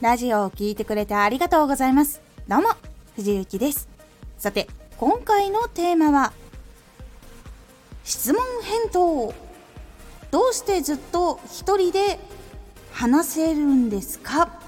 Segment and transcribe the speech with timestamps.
[0.00, 2.20] ラジオを聴いてくれてありがとうございます。
[2.46, 2.68] どうも、
[3.16, 3.88] 藤幸です。
[4.38, 6.32] さて、今回のテーマは、
[8.04, 9.34] 質問返答。
[10.30, 12.20] どうしてずっと一人で
[12.92, 14.60] 話せるんですか？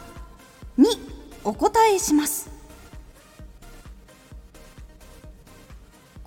[0.76, 0.88] に
[1.44, 2.50] お答えします。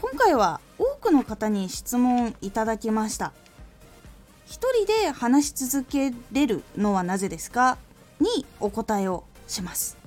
[0.01, 3.33] 今回は多くの方に質問いただきました。
[4.45, 7.77] 一人で話し続けれるのはなぜですか？
[8.19, 10.03] にお答えをします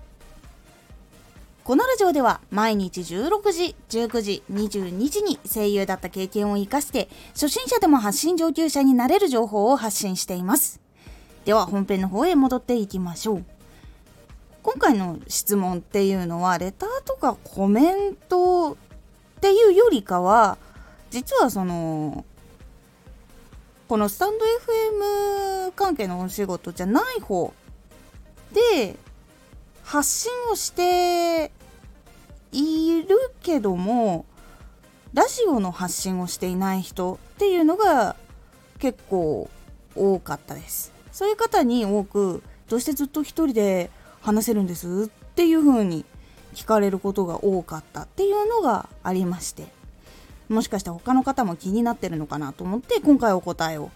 [1.66, 10.80] このラジオでは毎日16時、19時、22時に声優だった経験を活かして初心者でも発信上級者になれる情報を発信しています。
[11.45, 13.45] では本編の方へ戻っていきましょう。
[14.62, 18.77] 今回の質問っていうのはレターとかコメントっ
[19.41, 20.59] ていうよりかは
[21.10, 22.24] 実はその
[23.88, 24.45] このスタンド
[25.68, 27.52] FM 関係のお仕事じゃない方
[28.52, 28.97] で
[29.83, 31.52] 発信をして
[32.52, 34.25] いるけども
[35.15, 38.17] ラジオの発信をしていない人っていうのが
[38.79, 39.49] 結構
[39.95, 40.93] 多かったです。
[41.13, 46.05] そういう方に多くどうしてずっと一人で話せるんですっていう風に
[46.55, 49.67] 聞かれることが多かったっていうのがありまして
[50.49, 53.91] もしかして他の方も気になってるのかなと思って今回お答えを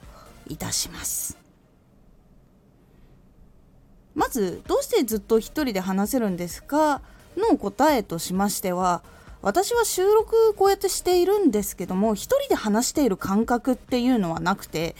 [0.46, 1.39] いたします。
[4.14, 7.00] まずどうしてずっと一人で話せるんですか？
[7.36, 9.02] の答えとしましては
[9.40, 14.96] 私は収録こうやってしているんですけども一人で話している感覚っていうのはなくて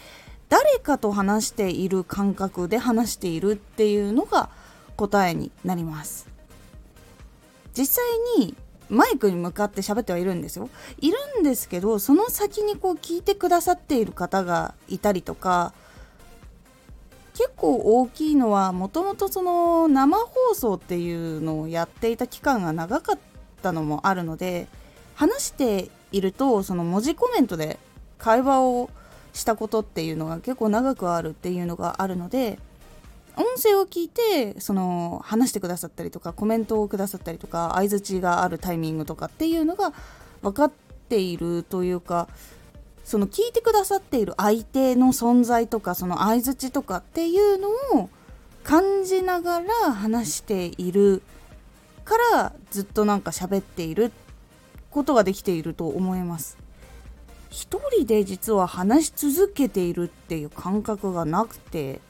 [0.48, 4.48] 誰かと話している感覚で話しているっていうのが
[4.97, 6.28] 答えになります。
[7.77, 8.05] 実際
[8.38, 8.56] に
[8.88, 10.70] マイクに向かって喋ってはいるんですよ。
[11.00, 15.72] いるんですけどその先にこう聞いてくださっている方がいたりとか
[17.41, 23.19] 結構大きいのはもともとその生放送っていうのをやっていた期間が長かっ
[23.62, 24.69] たのもあるので
[25.15, 27.78] 話しているとその文字コメントで
[28.19, 28.91] 会話を
[29.32, 32.59] したことっていうのが結構長くあるっていうのがあるので
[33.37, 39.94] 音声を聞いてその話してくださったりとかコメントをくださったりとか相づちがあるタイミングとかっていうのが
[40.42, 40.72] 分かっ
[41.09, 42.28] ているというか
[43.10, 47.69] その聞いてくださっている相手の存在とかその相づちとかっていうの
[48.00, 48.09] を
[48.62, 51.21] 感じながら話している
[52.04, 54.12] からずっとなんか喋っている
[54.93, 56.56] ことができていると思います。
[57.50, 62.00] 一人で実は話し続けているっていう感覚がなくて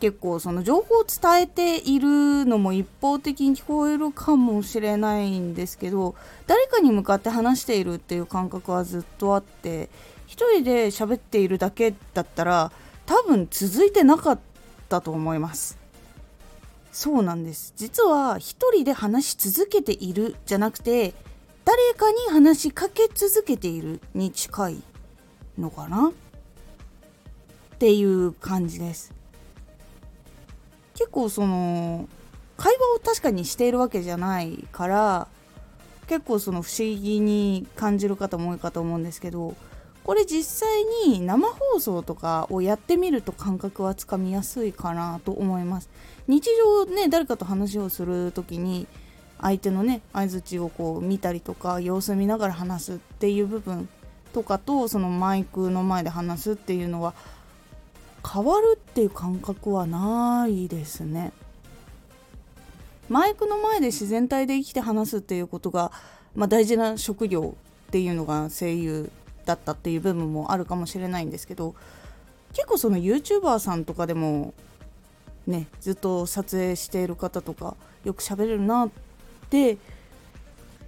[0.00, 6.14] 結構その情報を伝えているのも一方的に聞こえるかもしれないんですけど
[6.46, 9.90] 誰かに向かって話しているっていう感覚はずっとあって
[10.26, 12.72] 一人で喋っているだけだったら
[13.04, 14.38] 多分続いてなかっ
[14.88, 15.78] たと思います。
[16.92, 17.72] そうなんです。
[17.76, 21.14] 実は一人で話し続けているじゃなくて
[21.64, 24.82] 誰かに話しかけ続けているに近い
[25.58, 26.08] のかな？
[26.08, 26.12] っ
[27.78, 29.12] ていう感じです。
[31.00, 32.10] 結構その
[32.58, 35.28] 会話を確かにしているわけじゃないから
[36.08, 39.56] 結構その不思議に感じる方も多いかと思うんですけど
[40.04, 45.88] これ実際に生放送とかをやってみると感覚はつかみやすいかなと思います。
[46.26, 48.86] 日常ね誰かと話をする時に
[49.40, 53.88] 相手のね相づちをこう見たりとか様子見ながら話すっていう部分
[54.34, 57.14] とかとそのマイクの前で話すっていうのは
[58.26, 61.32] 変わるっていう感覚はないですね
[63.08, 65.90] マイクの前で自然体で生きて話すっていうことが、
[66.34, 67.56] まあ、大事な職業
[67.88, 69.10] っていうのが声優
[69.44, 71.74] だったっていう部分もあるかもしれないんですけど
[72.52, 74.54] 結構その YouTuber さんとかでも
[75.46, 78.90] ねずっと撮影している方とかよく喋れるなっ
[79.50, 79.78] て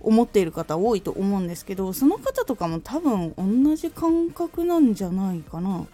[0.01, 5.87] 思っている方多いと思うんですけどその方とかも多分同じ感覚なんじゃないかな。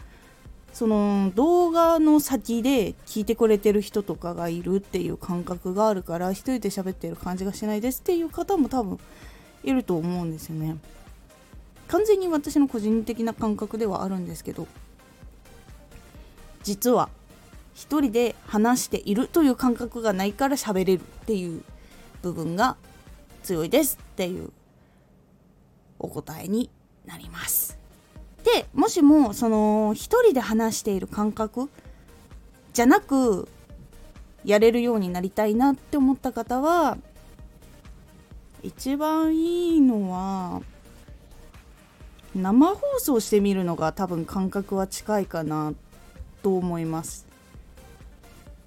[0.72, 8.98] その動画の先で聞いてくれてる人とかがいるっていう感覚があるから一人で喋ってる感じがしないですっていう方も多分
[9.64, 10.76] いると思うんですよね。
[11.88, 14.66] 完全に私の個人的な感覚ではあるんですけど
[16.62, 17.08] 実は
[17.74, 21.62] 一人で話しているという感覚がないから喋れるっていう
[22.22, 22.76] 部分が
[23.42, 24.50] 強いですっていう
[25.98, 26.70] お答えに
[27.06, 27.78] なります。
[28.44, 31.68] でもしもその一人で話している感覚
[32.72, 33.48] じゃなく
[34.44, 36.96] やれるようになりたいなって思った方は
[38.62, 40.62] 一番いいのは
[42.34, 45.74] 生放送してみるのが多分感覚は近いかな
[46.42, 47.26] と思います。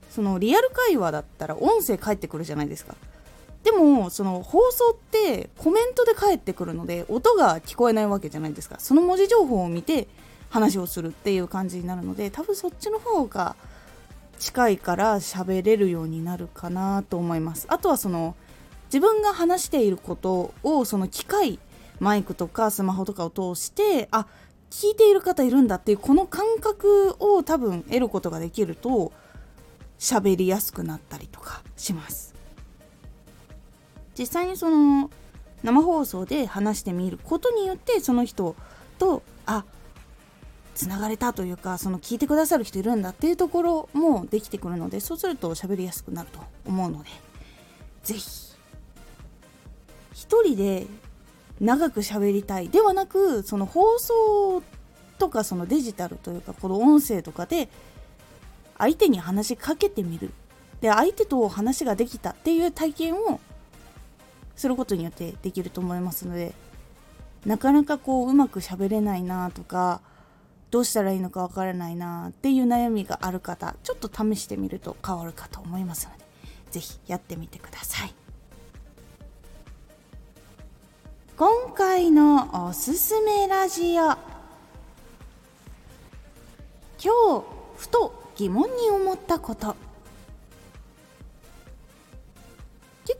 [0.09, 2.95] そのリアル会話だったら音声返ってくるじゃないですか。
[3.63, 8.77] でもその放送ってコメントで返ってくるので音が聞こえないわけじゃないですか。
[8.79, 10.07] その文字情報を見て
[10.49, 13.55] 話をするっていう感じになるので多分そっちの方が
[14.39, 17.67] 近いから喋れるようになるかなと思います。
[17.69, 18.35] あとはその
[18.85, 21.59] 自分が話していることをその機械
[21.99, 24.25] マイクとかスマホとかを通してあ
[24.71, 29.11] 聞いている方いるんだっていうこの感覚を多分得ることができると
[29.99, 32.30] 喋りやすくなったりとかします。
[34.17, 35.09] 実際にその
[35.63, 38.55] 生放送で話してみることによってその人
[38.97, 39.63] とあ
[40.73, 47.09] つながれたというかその聞いてくださる人いるんだっていうところもできてくるのでそうすると喋りやすくなると思うので
[48.03, 48.51] 是非
[50.13, 50.87] 一人で
[51.59, 54.63] 長く喋りたいではなくその放送
[55.19, 57.69] とかそのデジタルというかこの音声とかで
[58.77, 60.31] 相手に話しかけてみる。
[60.81, 63.39] で相手と話ができたっていう体験を
[64.55, 66.53] することによってできると思いますので
[67.45, 70.01] なかなかこううまく喋れないなとか
[70.69, 76.23] どうしたらいいのかわからないなっていう悩みがある方ちょっと試してみると変わるかと思いますので
[76.71, 78.13] 是非やってみてください。
[81.37, 84.03] 今回のおすすめラジオ。
[87.03, 87.43] 今日
[87.77, 89.75] ふと疑問に思ったこと。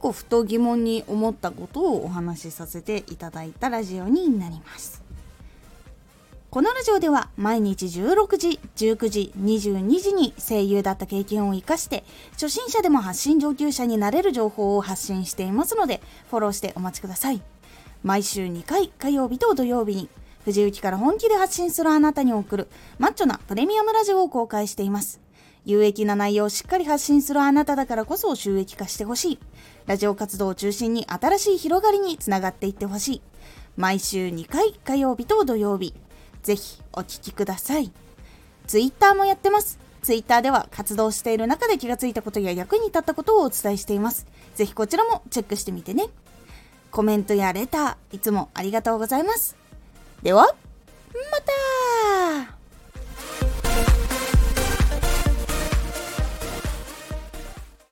[0.02, 5.00] 結構ふと疑問に思ったことをお話しさせていただいたラジオになります
[6.50, 12.02] このラジオでは毎日16時、19時、22時に声優だった経験を活かして
[12.32, 16.00] 初心者でも発信上級者になれる情報を発信していますので
[16.30, 17.40] フォローしてお待ちください。
[18.02, 20.08] 毎週2回火曜日と土曜日に
[20.44, 22.68] 藤雪から本気で発信するあなたに送る
[22.98, 25.20] マッチョなプレミアムラジオを公開しています。
[25.64, 29.38] 有益な内容をしっかり発信するあなただからこそ収益化してほしい。
[29.86, 33.22] ラジオ活動を中心に新しい広がりにつながっていってほしい。
[33.76, 35.94] 毎週2回火曜日と土曜日。
[36.42, 37.92] ぜひお聴きください。
[38.66, 39.78] ツイッターもやってます。
[40.02, 44.26] ツイッターでは活動している中で気がついたことや役に立ったことをお伝えしています。
[44.54, 46.08] ぜひこちらもチェックしてみてね。
[46.90, 49.56] コメントやレター、いつもありがとうございます。
[50.22, 50.50] では、ま
[51.38, 51.52] た